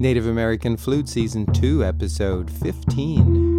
Native 0.00 0.24
American 0.24 0.78
Flute 0.78 1.10
Season 1.10 1.44
2, 1.52 1.84
Episode 1.84 2.50
15. 2.50 3.49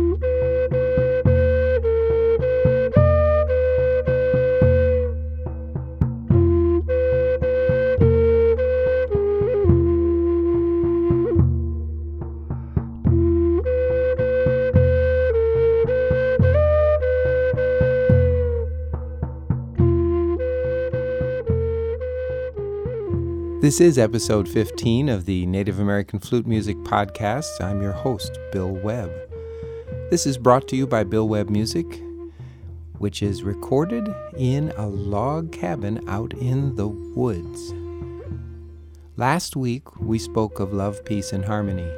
This 23.71 23.79
is 23.79 23.97
episode 23.97 24.49
15 24.49 25.07
of 25.07 25.23
the 25.23 25.45
Native 25.45 25.79
American 25.79 26.19
Flute 26.19 26.45
Music 26.45 26.75
Podcast. 26.79 27.61
I'm 27.61 27.81
your 27.81 27.93
host, 27.93 28.37
Bill 28.51 28.73
Webb. 28.73 29.09
This 30.09 30.25
is 30.25 30.37
brought 30.37 30.67
to 30.67 30.75
you 30.75 30.85
by 30.85 31.05
Bill 31.05 31.29
Webb 31.29 31.49
Music, 31.49 32.03
which 32.97 33.23
is 33.23 33.43
recorded 33.43 34.13
in 34.35 34.73
a 34.75 34.87
log 34.87 35.53
cabin 35.53 36.03
out 36.09 36.33
in 36.33 36.75
the 36.75 36.89
woods. 36.89 37.73
Last 39.15 39.55
week, 39.55 40.01
we 40.01 40.19
spoke 40.19 40.59
of 40.59 40.73
love, 40.73 41.05
peace, 41.05 41.31
and 41.31 41.45
harmony, 41.45 41.89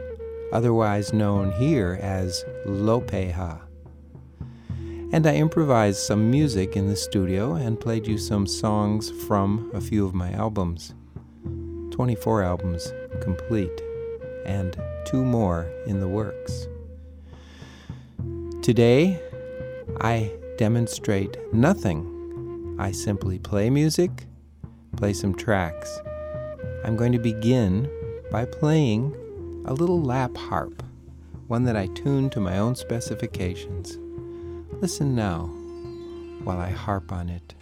otherwise 0.52 1.12
known 1.12 1.54
here 1.54 1.98
as 2.04 2.46
Lopeha. 2.68 3.62
And 5.12 5.26
I 5.26 5.34
improvised 5.34 6.02
some 6.02 6.30
music 6.30 6.76
in 6.76 6.88
the 6.88 6.96
studio 6.96 7.56
and 7.56 7.80
played 7.80 8.06
you 8.06 8.20
some 8.20 8.46
songs 8.46 9.10
from 9.26 9.72
a 9.74 9.82
few 9.82 10.06
of 10.06 10.14
my 10.14 10.32
albums. 10.34 10.94
24 11.94 12.42
albums 12.42 12.92
complete, 13.22 13.82
and 14.46 14.76
two 15.06 15.24
more 15.24 15.72
in 15.86 16.00
the 16.00 16.08
works. 16.08 16.68
Today, 18.64 19.22
I 20.02 20.32
demonstrate 20.58 21.38
nothing. 21.54 22.76
I 22.80 22.92
simply 22.92 23.38
play 23.38 23.70
music, 23.70 24.26
play 24.98 25.14
some 25.14 25.36
tracks. 25.36 26.02
I'm 26.84 26.98
going 26.98 27.12
to 27.12 27.20
begin 27.20 27.88
by 28.32 28.46
playing 28.46 29.14
a 29.66 29.74
little 29.74 30.02
lap 30.02 30.36
harp, 30.36 30.82
one 31.48 31.64
that 31.66 31.78
I 31.78 31.86
tuned 31.94 32.32
to 32.32 32.40
my 32.40 32.58
own 32.58 32.76
specifications. 32.76 34.00
Listen 34.82 35.14
now 35.14 35.46
while 36.44 36.60
I 36.60 36.72
harp 36.72 37.12
on 37.12 37.30
it. 37.30 37.54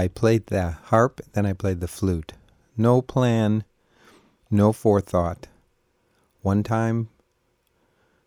I 0.00 0.08
played 0.08 0.46
the 0.46 0.70
harp, 0.70 1.20
then 1.34 1.44
I 1.44 1.52
played 1.52 1.80
the 1.80 1.86
flute. 1.86 2.32
No 2.74 3.02
plan, 3.02 3.64
no 4.50 4.72
forethought. 4.72 5.48
One 6.40 6.62
time 6.62 7.10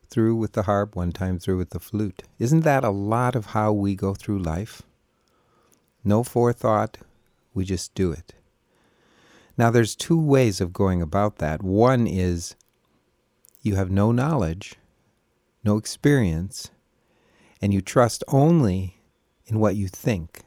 through 0.07 0.35
with 0.35 0.51
the 0.51 0.63
harp, 0.63 0.95
one 0.95 1.12
time 1.12 1.39
through 1.39 1.57
with 1.57 1.72
the 1.72 1.79
flute. 1.79 2.22
Isn't 2.38 2.59
that 2.59 2.83
a 2.83 2.91
lot 2.91 3.35
of 3.35 3.47
how 3.47 3.73
we 3.73 3.95
go 3.95 4.13
through 4.13 4.38
life? 4.38 4.83
No 6.03 6.23
forethought, 6.23 7.00
we 7.56 7.66
just 7.66 7.95
do 7.95 8.12
it. 8.12 8.35
Now, 9.57 9.72
there's 9.72 9.95
two 9.95 10.22
ways 10.22 10.62
of 10.62 10.73
going 10.73 11.01
about 11.01 11.38
that. 11.38 11.63
One 11.63 12.06
is 12.06 12.56
you 13.63 13.78
have 13.78 13.89
no 13.89 14.12
knowledge, 14.12 14.75
no 15.63 15.78
experience, 15.78 16.69
and 17.63 17.73
you 17.73 17.81
trust 17.81 18.23
only 18.28 19.00
in 19.47 19.57
what 19.57 19.75
you 19.75 19.88
think, 19.88 20.44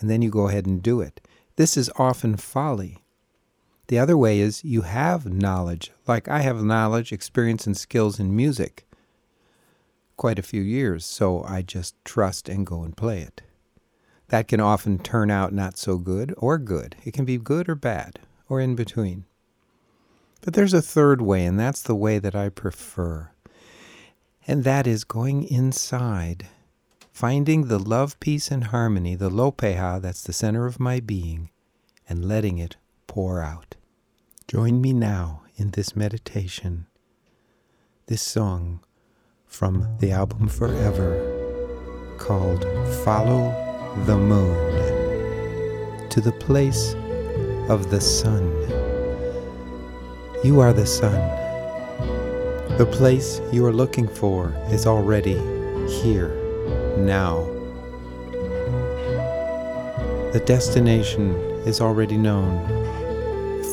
and 0.00 0.10
then 0.10 0.22
you 0.22 0.30
go 0.30 0.48
ahead 0.48 0.66
and 0.66 0.82
do 0.82 1.00
it. 1.00 1.20
This 1.56 1.76
is 1.76 1.90
often 1.96 2.36
folly. 2.36 3.04
The 3.88 3.98
other 3.98 4.16
way 4.16 4.40
is 4.40 4.64
you 4.64 4.82
have 4.82 5.26
knowledge, 5.26 5.92
like 6.06 6.28
I 6.28 6.40
have 6.40 6.62
knowledge, 6.62 7.12
experience, 7.12 7.66
and 7.66 7.76
skills 7.76 8.18
in 8.18 8.34
music 8.34 8.86
quite 10.16 10.38
a 10.38 10.42
few 10.42 10.62
years, 10.62 11.04
so 11.04 11.42
I 11.44 11.62
just 11.62 11.94
trust 12.04 12.48
and 12.48 12.66
go 12.66 12.82
and 12.82 12.96
play 12.96 13.20
it. 13.20 13.42
That 14.28 14.48
can 14.48 14.60
often 14.60 14.98
turn 14.98 15.30
out 15.30 15.52
not 15.52 15.78
so 15.78 15.98
good 15.98 16.34
or 16.36 16.58
good. 16.58 16.96
It 17.04 17.12
can 17.12 17.24
be 17.24 17.38
good 17.38 17.68
or 17.68 17.74
bad, 17.74 18.18
or 18.48 18.60
in 18.60 18.74
between. 18.74 19.24
But 20.40 20.54
there's 20.54 20.74
a 20.74 20.82
third 20.82 21.20
way, 21.20 21.44
and 21.44 21.58
that's 21.58 21.82
the 21.82 21.94
way 21.94 22.18
that 22.18 22.34
I 22.34 22.48
prefer. 22.48 23.30
And 24.48 24.64
that 24.64 24.86
is 24.86 25.04
going 25.04 25.44
inside 25.44 26.48
finding 27.16 27.68
the 27.68 27.78
love, 27.78 28.20
peace, 28.20 28.50
and 28.50 28.64
harmony, 28.64 29.14
the 29.14 29.30
lopeha 29.30 29.98
that's 30.02 30.22
the 30.24 30.34
center 30.34 30.66
of 30.66 30.78
my 30.78 31.00
being, 31.00 31.48
and 32.06 32.28
letting 32.28 32.58
it 32.58 32.76
pour 33.06 33.40
out. 33.40 33.74
Join 34.46 34.82
me 34.82 34.92
now 34.92 35.40
in 35.56 35.70
this 35.70 35.96
meditation, 35.96 36.86
this 38.04 38.20
song 38.20 38.80
from 39.46 39.96
the 39.98 40.12
album 40.12 40.46
Forever 40.46 42.14
called 42.18 42.64
Follow 43.02 43.48
the 44.04 44.18
Moon 44.18 44.60
to 46.10 46.20
the 46.20 46.32
place 46.32 46.92
of 47.70 47.88
the 47.88 48.00
sun. 48.02 48.44
You 50.44 50.60
are 50.60 50.74
the 50.74 50.84
sun. 50.84 51.14
The 52.76 52.84
place 52.92 53.40
you 53.50 53.64
are 53.64 53.72
looking 53.72 54.06
for 54.06 54.52
is 54.70 54.84
already 54.84 55.38
here 56.02 56.45
now. 56.96 57.44
The 60.32 60.42
destination 60.44 61.34
is 61.66 61.80
already 61.80 62.16
known. 62.16 62.66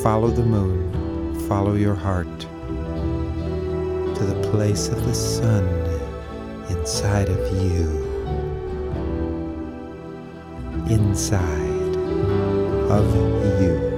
Follow 0.01 0.29
the 0.29 0.43
moon, 0.43 1.39
follow 1.47 1.75
your 1.75 1.95
heart 1.95 2.39
to 2.39 4.23
the 4.23 4.49
place 4.51 4.87
of 4.89 5.05
the 5.05 5.13
sun 5.13 5.67
inside 6.69 7.29
of 7.29 7.63
you. 7.63 7.87
Inside 10.89 11.95
of 12.89 13.15
you. 13.61 13.92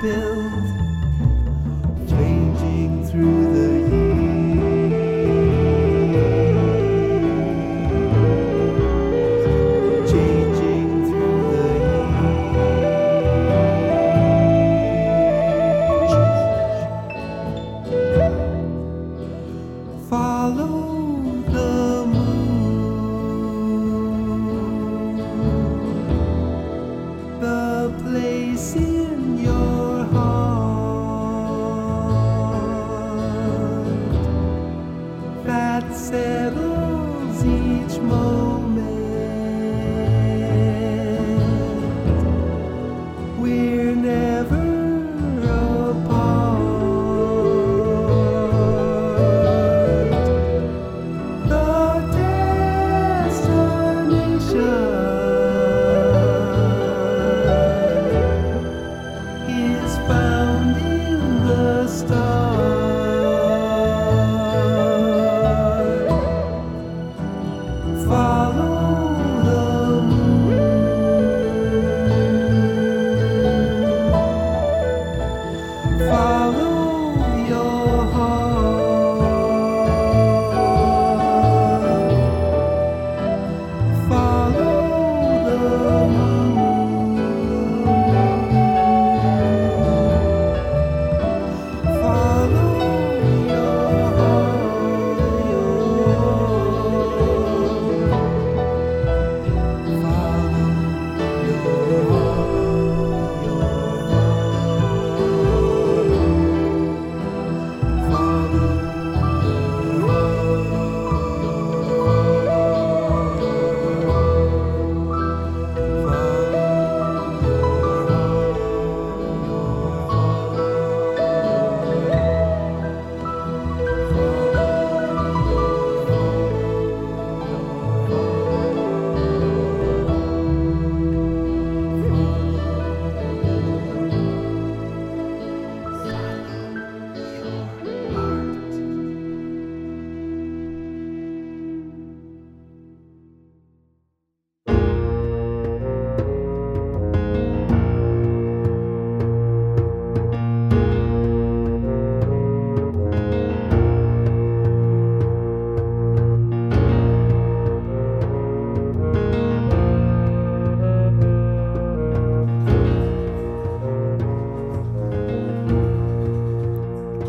That 0.00 0.59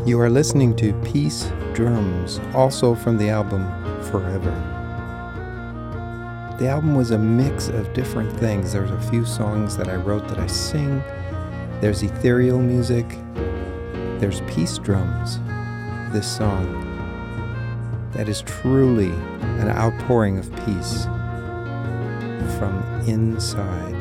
You 0.04 0.20
are 0.20 0.32
listening 0.32 0.76
to 0.78 1.00
Peace 1.04 1.52
Drums, 1.76 2.40
also 2.56 2.96
from 2.96 3.20
the 3.20 3.30
album 3.30 3.68
Forever. 4.06 4.50
The 6.58 6.68
album 6.70 6.96
was 6.96 7.12
a 7.12 7.20
mix 7.20 7.68
of 7.68 7.94
different 7.94 8.36
things. 8.40 8.74
There's 8.74 8.90
a 8.90 9.00
few 9.12 9.24
songs 9.26 9.78
that 9.78 9.90
I 9.90 9.98
wrote 9.98 10.28
that 10.30 10.40
I 10.40 10.48
sing. 10.48 11.04
There's 11.82 12.02
ethereal 12.02 12.58
music. 12.58 13.08
There's 14.20 14.42
peace 14.52 14.80
drums. 14.80 15.40
This 16.12 16.26
song 16.26 16.88
that 18.14 18.28
is 18.28 18.42
truly 18.42 19.12
an 19.60 19.70
outpouring 19.70 20.40
of 20.40 20.50
peace 20.66 21.04
from 22.58 23.04
inside. 23.06 23.96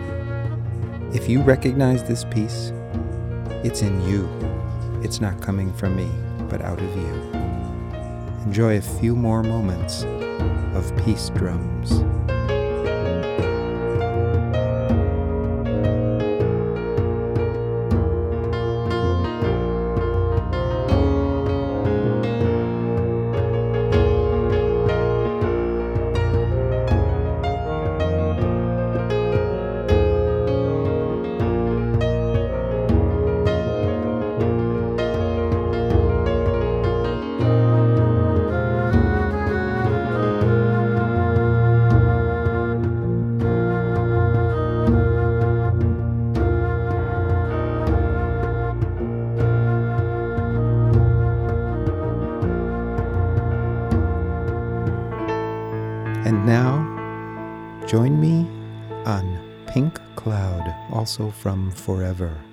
If 1.14 1.28
you 1.28 1.42
recognize 1.42 2.02
this 2.04 2.24
peace, 2.24 2.72
it's 3.62 3.82
in 3.82 4.00
you. 4.08 4.39
It's 5.02 5.20
not 5.20 5.40
coming 5.40 5.72
from 5.72 5.96
me, 5.96 6.10
but 6.50 6.60
out 6.60 6.78
of 6.78 6.96
you. 6.96 7.40
Enjoy 8.44 8.76
a 8.76 8.80
few 8.80 9.16
more 9.16 9.42
moments 9.42 10.04
of 10.74 10.94
peace 11.04 11.30
drums. 11.30 12.04
Also 61.10 61.28
from 61.32 61.72
Forever. 61.72 62.49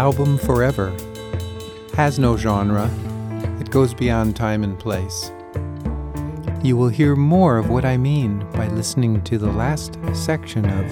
Album 0.00 0.38
Forever 0.38 0.96
has 1.92 2.18
no 2.18 2.34
genre, 2.34 2.90
it 3.60 3.70
goes 3.70 3.92
beyond 3.92 4.34
time 4.34 4.64
and 4.64 4.78
place. 4.78 5.30
You 6.62 6.78
will 6.78 6.88
hear 6.88 7.14
more 7.14 7.58
of 7.58 7.68
what 7.68 7.84
I 7.84 7.98
mean 7.98 8.46
by 8.52 8.68
listening 8.68 9.22
to 9.24 9.36
the 9.36 9.52
last 9.52 9.98
section 10.14 10.64
of 10.64 10.90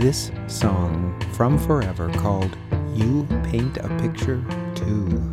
this 0.00 0.32
song 0.46 1.14
from 1.34 1.58
Forever 1.58 2.08
called 2.14 2.56
You 2.94 3.26
Paint 3.44 3.76
a 3.76 3.88
Picture 4.00 4.42
Too. 4.74 5.27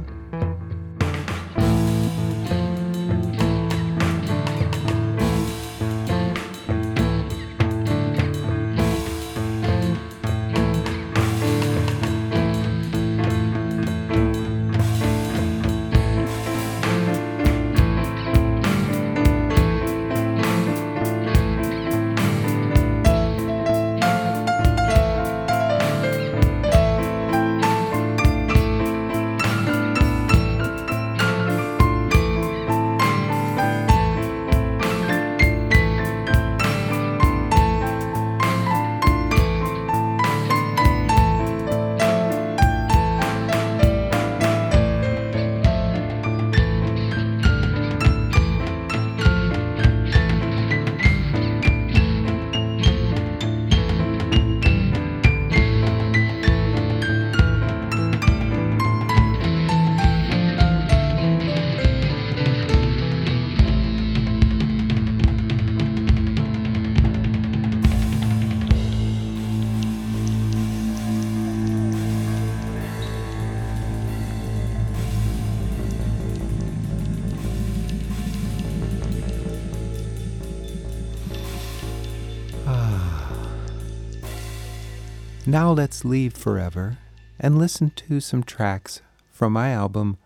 Now 85.55 85.71
let's 85.71 86.03
leave 86.03 86.33
forever 86.33 86.97
and 87.39 87.57
listen 87.57 87.91
to 87.91 88.19
some 88.19 88.43
tracks 88.43 89.01
from 89.31 89.53
my 89.53 89.69
album 89.69 90.17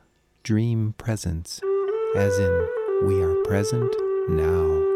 Dream 0.41 0.95
Presence, 0.97 1.61
as 2.15 2.39
in 2.39 2.67
We 3.03 3.21
Are 3.21 3.35
Present 3.43 3.95
Now. 4.27 4.88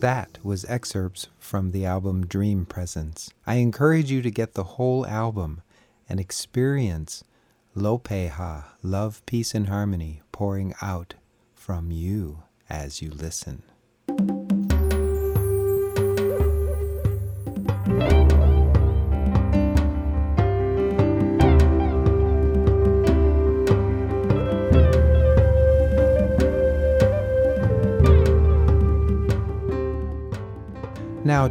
That 0.00 0.38
was 0.44 0.64
excerpts 0.66 1.26
from 1.40 1.72
the 1.72 1.84
album 1.84 2.24
Dream 2.24 2.66
Presence. 2.66 3.32
I 3.44 3.56
encourage 3.56 4.12
you 4.12 4.22
to 4.22 4.30
get 4.30 4.54
the 4.54 4.62
whole 4.62 5.04
album 5.04 5.62
and 6.08 6.20
experience 6.20 7.24
Lopeha, 7.74 8.66
love, 8.84 9.26
peace, 9.26 9.56
and 9.56 9.68
harmony 9.68 10.22
pouring 10.30 10.72
out 10.80 11.14
from 11.52 11.90
you 11.90 12.44
as 12.70 13.02
you 13.02 13.10
listen. 13.10 13.64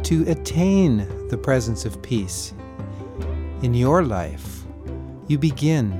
To 0.04 0.24
attain 0.30 1.06
the 1.28 1.36
presence 1.36 1.84
of 1.84 2.00
peace 2.00 2.54
in 3.62 3.74
your 3.74 4.02
life, 4.02 4.64
you 5.26 5.38
begin 5.38 5.90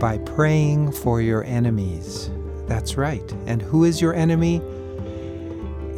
by 0.00 0.16
praying 0.18 0.92
for 0.92 1.20
your 1.20 1.44
enemies. 1.44 2.30
That's 2.66 2.96
right. 2.96 3.30
And 3.44 3.60
who 3.60 3.84
is 3.84 4.00
your 4.00 4.14
enemy? 4.14 4.62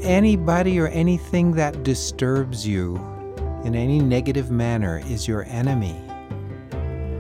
Anybody 0.03 0.81
or 0.81 0.89
anything 0.89 1.53
that 1.53 1.85
disturbs 1.85 2.67
you 2.67 2.97
in 3.65 3.77
any 3.77 4.01
negative 4.01 4.51
manner 4.51 5.01
is 5.07 5.29
your 5.29 5.45
enemy. 5.45 5.95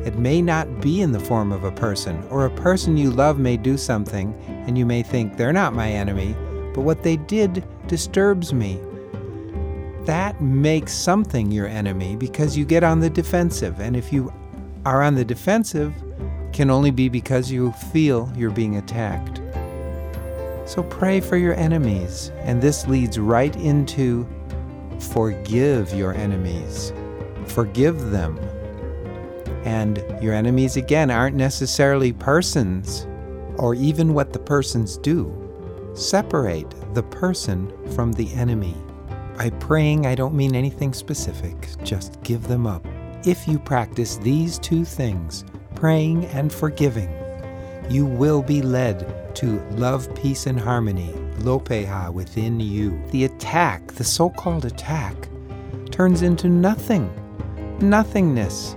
It 0.05 0.19
may 0.19 0.43
not 0.43 0.81
be 0.81 1.01
in 1.01 1.13
the 1.13 1.21
form 1.21 1.53
of 1.53 1.63
a 1.63 1.71
person, 1.71 2.27
or 2.29 2.47
a 2.47 2.51
person 2.57 2.97
you 2.97 3.13
love 3.13 3.39
may 3.39 3.57
do 3.57 3.77
something, 3.77 4.35
and 4.67 4.77
you 4.77 4.85
may 4.85 5.05
think 5.05 5.37
they're 5.37 5.53
not 5.53 5.75
my 5.75 5.91
enemy, 5.91 6.35
but 6.75 6.81
what 6.81 7.05
they 7.05 7.19
did 7.19 7.65
disturbs 7.87 8.53
me 8.53 8.81
that 10.07 10.41
makes 10.41 10.93
something 10.93 11.51
your 11.51 11.67
enemy 11.67 12.17
because 12.17 12.57
you 12.57 12.65
get 12.65 12.83
on 12.83 13.01
the 13.01 13.11
defensive. 13.11 13.81
And 13.81 13.97
if 13.97 14.13
you 14.13 14.33
are 14.85 15.03
on 15.03 15.15
the 15.15 15.25
defensive, 15.25 15.93
can 16.53 16.71
only 16.71 16.91
be 16.91 17.09
because 17.09 17.51
you 17.51 17.73
feel 17.93 18.33
you're 18.37 18.51
being 18.51 18.77
attacked. 18.77 19.41
So 20.67 20.83
pray 20.85 21.21
for 21.21 21.37
your 21.37 21.55
enemies. 21.55 22.31
And 22.41 22.61
this 22.61 22.87
leads 22.87 23.19
right 23.19 23.55
into 23.57 24.27
forgive 24.99 25.93
your 25.95 26.15
enemies. 26.15 26.93
Forgive 27.47 28.11
them. 28.11 28.39
And 29.65 30.03
your 30.23 30.35
enemies, 30.35 30.77
again, 30.77 31.11
aren't 31.11 31.37
necessarily 31.37 32.13
persons 32.13 33.07
or 33.57 33.75
even 33.75 34.15
what 34.15 34.33
the 34.33 34.39
persons 34.39 34.97
do. 34.97 35.37
Separate 35.95 36.73
the 36.95 37.03
person 37.03 37.71
from 37.95 38.13
the 38.13 38.33
enemy. 38.33 38.77
By 39.41 39.49
praying, 39.49 40.05
I 40.05 40.15
don't 40.15 40.35
mean 40.35 40.55
anything 40.55 40.93
specific, 40.93 41.57
just 41.83 42.23
give 42.23 42.47
them 42.47 42.67
up. 42.67 42.87
If 43.25 43.49
you 43.49 43.59
practice 43.59 44.19
these 44.19 44.59
two 44.59 44.85
things, 44.85 45.47
praying 45.75 46.27
and 46.27 46.53
forgiving, 46.53 47.11
you 47.89 48.05
will 48.05 48.43
be 48.43 48.61
led 48.61 49.35
to 49.37 49.59
love, 49.71 50.15
peace, 50.15 50.47
and 50.47 50.61
harmony, 50.61 51.15
Lopeha, 51.39 52.13
within 52.13 52.61
you. 52.61 53.03
The 53.13 53.25
attack, 53.25 53.87
the 53.93 54.05
so 54.05 54.29
called 54.29 54.67
attack, 54.67 55.17
turns 55.91 56.21
into 56.21 56.51
nothing, 56.51 57.11
nothingness. 57.81 58.77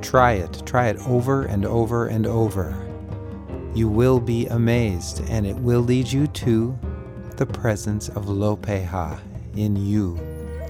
Try 0.00 0.32
it, 0.36 0.62
try 0.64 0.88
it 0.88 0.96
over 1.06 1.44
and 1.44 1.66
over 1.66 2.06
and 2.06 2.26
over. 2.26 2.74
You 3.74 3.88
will 3.88 4.20
be 4.20 4.46
amazed, 4.46 5.22
and 5.28 5.46
it 5.46 5.56
will 5.56 5.82
lead 5.82 6.10
you 6.10 6.28
to 6.28 6.78
the 7.36 7.44
presence 7.44 8.08
of 8.08 8.24
Lopeha 8.24 9.20
in 9.56 9.76
you 9.76 10.18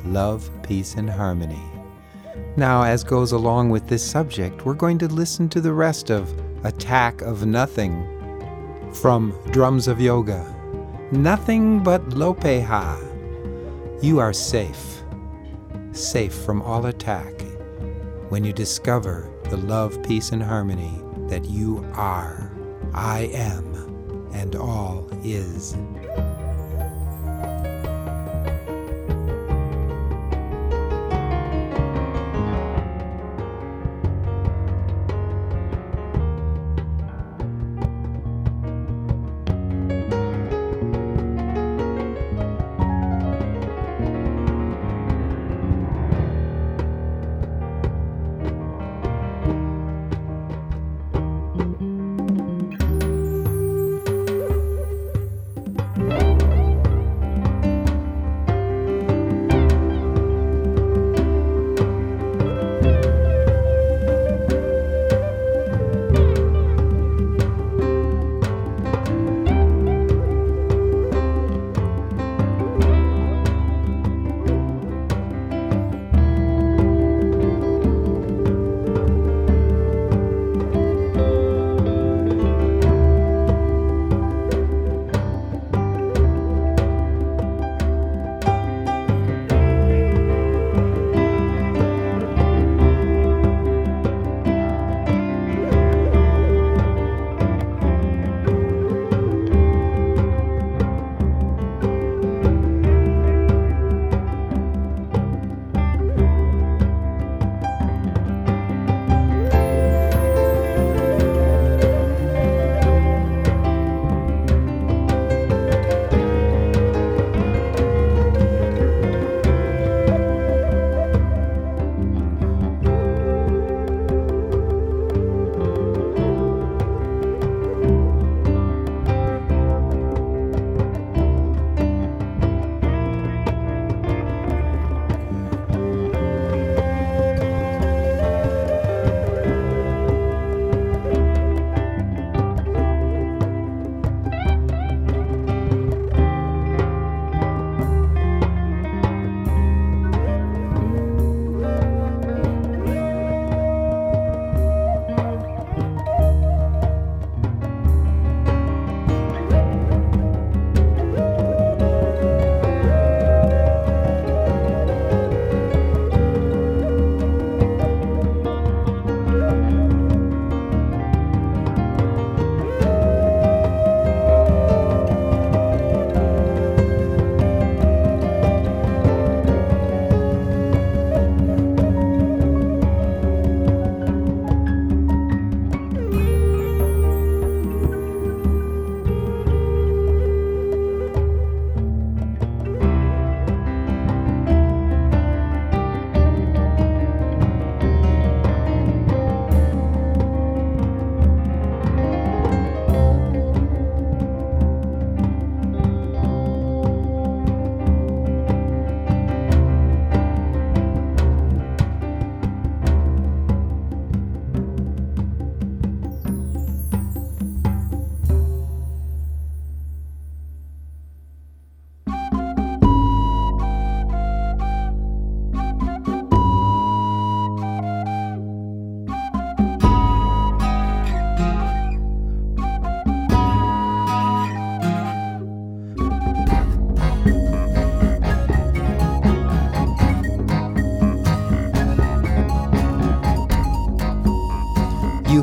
love, 0.04 0.50
peace, 0.62 0.94
and 0.94 1.10
harmony. 1.10 1.62
Now, 2.56 2.82
as 2.82 3.04
goes 3.04 3.32
along 3.32 3.70
with 3.70 3.88
this 3.88 4.08
subject, 4.08 4.64
we're 4.64 4.74
going 4.74 4.98
to 4.98 5.08
listen 5.08 5.48
to 5.50 5.60
the 5.60 5.72
rest 5.72 6.10
of 6.10 6.32
Attack 6.64 7.22
of 7.22 7.46
Nothing 7.46 8.04
from 8.92 9.38
Drums 9.50 9.88
of 9.88 10.00
Yoga. 10.00 10.54
Nothing 11.12 11.82
but 11.82 12.08
Lopeha. 12.10 13.04
You 14.02 14.18
are 14.18 14.32
safe, 14.32 15.02
safe 15.92 16.34
from 16.34 16.62
all 16.62 16.86
attack 16.86 17.34
when 18.28 18.44
you 18.44 18.52
discover 18.52 19.30
the 19.44 19.56
love, 19.56 20.02
peace, 20.02 20.32
and 20.32 20.42
harmony 20.42 21.02
that 21.28 21.44
you 21.44 21.84
are. 21.94 22.52
I 22.94 23.30
am, 23.32 24.28
and 24.32 24.54
all 24.54 25.08
is. 25.24 25.76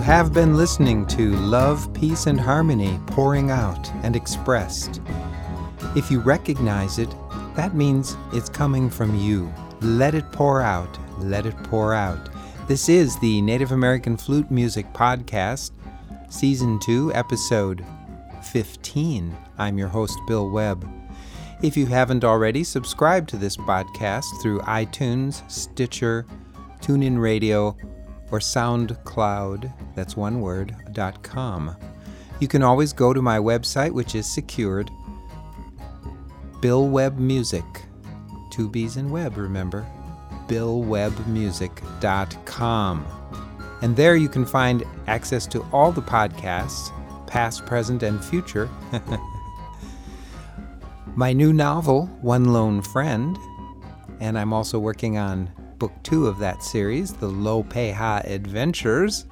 Have 0.05 0.31
been 0.31 0.55
listening 0.55 1.03
to 1.07 1.31
Love, 1.37 1.91
Peace, 1.95 2.27
and 2.27 2.39
Harmony 2.39 2.99
pouring 3.07 3.49
out 3.49 3.91
and 4.03 4.15
expressed. 4.15 5.01
If 5.95 6.11
you 6.11 6.19
recognize 6.19 6.99
it, 6.99 7.09
that 7.55 7.73
means 7.73 8.15
it's 8.31 8.47
coming 8.47 8.87
from 8.87 9.17
you. 9.17 9.51
Let 9.81 10.13
it 10.13 10.31
pour 10.31 10.61
out. 10.61 10.95
Let 11.17 11.47
it 11.47 11.57
pour 11.63 11.95
out. 11.95 12.29
This 12.67 12.87
is 12.87 13.17
the 13.17 13.41
Native 13.41 13.71
American 13.71 14.15
Flute 14.15 14.51
Music 14.51 14.85
Podcast, 14.93 15.71
Season 16.29 16.79
2, 16.81 17.11
Episode 17.15 17.83
15. 18.43 19.35
I'm 19.57 19.79
your 19.79 19.87
host, 19.87 20.19
Bill 20.27 20.51
Webb. 20.51 20.87
If 21.63 21.75
you 21.75 21.87
haven't 21.87 22.23
already, 22.23 22.63
subscribe 22.63 23.27
to 23.29 23.37
this 23.37 23.57
podcast 23.57 24.39
through 24.43 24.59
iTunes, 24.59 25.41
Stitcher, 25.49 26.27
TuneIn 26.79 27.19
Radio, 27.19 27.75
or 28.31 28.39
SoundCloud, 28.39 29.71
that's 29.95 30.17
one 30.17 30.41
word, 30.41 30.75
dot 30.91 31.21
.com. 31.23 31.75
You 32.39 32.47
can 32.47 32.63
always 32.63 32.93
go 32.93 33.13
to 33.13 33.21
my 33.21 33.37
website, 33.37 33.91
which 33.91 34.15
is 34.15 34.25
secured, 34.25 34.89
Bill 36.61 36.87
Webb 36.87 37.17
Music, 37.17 37.65
two 38.49 38.69
B's 38.69 38.95
in 38.97 39.09
web, 39.09 39.37
remember, 39.37 39.85
billwebbmusic.com. 40.47 43.05
And 43.81 43.95
there 43.95 44.15
you 44.15 44.29
can 44.29 44.45
find 44.45 44.83
access 45.07 45.47
to 45.47 45.65
all 45.71 45.91
the 45.91 46.01
podcasts, 46.01 46.91
past, 47.27 47.65
present, 47.65 48.03
and 48.03 48.23
future. 48.23 48.69
my 51.15 51.33
new 51.33 51.53
novel, 51.53 52.07
One 52.21 52.45
Lone 52.45 52.81
Friend, 52.81 53.37
and 54.19 54.37
I'm 54.37 54.53
also 54.53 54.79
working 54.79 55.17
on 55.17 55.49
book 55.79 55.93
two 56.03 56.27
of 56.27 56.39
that 56.39 56.63
series, 56.63 57.13
The 57.13 57.29
Lopeha 57.29 58.23
Adventures. 58.25 59.25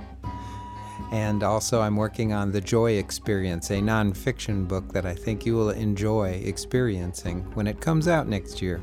And 1.12 1.44
also, 1.44 1.82
I'm 1.82 1.96
working 1.96 2.34
on 2.34 2.52
The 2.52 2.62
Joy 2.62 2.94
Experience, 2.94 3.70
a 3.70 3.76
nonfiction 3.76 4.68
book 4.68 4.92
that 4.94 5.06
I 5.06 5.14
think 5.14 5.46
you 5.46 5.56
will 5.56 5.70
enjoy 5.70 6.42
experiencing 6.44 7.42
when 7.54 7.68
it 7.68 7.80
comes 7.80 8.08
out 8.08 8.28
next 8.28 8.62
year. 8.62 8.82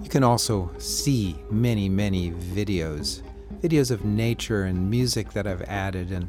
You 0.00 0.08
can 0.08 0.22
also 0.22 0.70
see 0.78 1.36
many, 1.50 1.88
many 1.88 2.30
videos, 2.30 3.22
videos 3.60 3.90
of 3.90 4.04
nature 4.04 4.64
and 4.64 4.88
music 4.88 5.32
that 5.32 5.46
I've 5.46 5.62
added. 5.62 6.12
And 6.12 6.28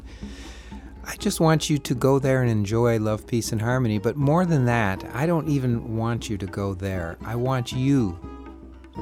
I 1.04 1.14
just 1.16 1.38
want 1.38 1.70
you 1.70 1.78
to 1.78 1.94
go 1.94 2.18
there 2.18 2.42
and 2.42 2.50
enjoy 2.50 2.98
Love, 2.98 3.26
Peace, 3.26 3.52
and 3.52 3.62
Harmony. 3.62 3.98
But 3.98 4.16
more 4.16 4.44
than 4.44 4.64
that, 4.64 5.04
I 5.14 5.26
don't 5.26 5.48
even 5.48 5.96
want 5.96 6.28
you 6.28 6.36
to 6.36 6.46
go 6.46 6.74
there. 6.74 7.16
I 7.24 7.36
want 7.36 7.72
you 7.72 8.18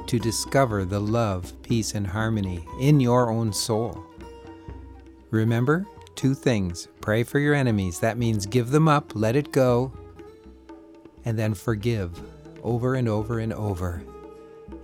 to 0.06 0.18
discover 0.18 0.84
the 0.84 1.00
love, 1.00 1.52
peace, 1.62 1.94
and 1.94 2.06
harmony 2.06 2.64
in 2.80 3.00
your 3.00 3.30
own 3.30 3.52
soul. 3.52 4.04
Remember 5.30 5.86
two 6.14 6.34
things 6.34 6.88
pray 7.00 7.22
for 7.22 7.38
your 7.38 7.54
enemies. 7.54 8.00
That 8.00 8.18
means 8.18 8.46
give 8.46 8.70
them 8.70 8.88
up, 8.88 9.12
let 9.14 9.36
it 9.36 9.52
go, 9.52 9.92
and 11.24 11.38
then 11.38 11.54
forgive 11.54 12.20
over 12.62 12.94
and 12.94 13.08
over 13.08 13.38
and 13.38 13.52
over. 13.52 14.02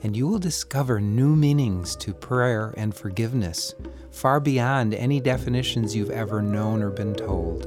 And 0.02 0.16
you 0.16 0.28
will 0.28 0.38
discover 0.38 1.00
new 1.00 1.34
meanings 1.34 1.96
to 1.96 2.12
prayer 2.12 2.74
and 2.76 2.94
forgiveness, 2.94 3.74
far 4.10 4.40
beyond 4.40 4.94
any 4.94 5.20
definitions 5.20 5.94
you've 5.94 6.10
ever 6.10 6.42
known 6.42 6.82
or 6.82 6.90
been 6.90 7.14
told. 7.14 7.66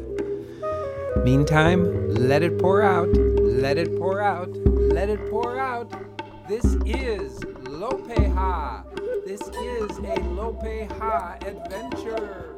Meantime, 1.23 2.13
let 2.13 2.43
it 2.43 2.59
pour 2.59 2.81
out, 2.81 3.09
let 3.39 3.77
it 3.77 3.97
pour 3.97 4.21
out, 4.21 4.49
let 4.65 5.09
it 5.09 5.29
pour 5.29 5.57
out. 5.57 5.91
This 6.47 6.65
is 6.85 7.39
Lopeha. 7.65 8.83
This 9.25 9.41
is 9.41 9.97
a 9.97 10.15
Lopeha 10.37 11.41
adventure. 11.43 12.53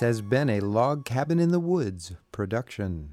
This 0.00 0.06
has 0.16 0.22
been 0.22 0.48
a 0.48 0.60
Log 0.60 1.04
Cabin 1.04 1.38
in 1.38 1.50
the 1.50 1.60
Woods 1.60 2.12
production. 2.32 3.12